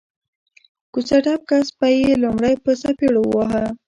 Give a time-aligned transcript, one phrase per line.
[0.93, 3.65] کوڅه ډب کس به یې لومړی په څپېړو واهه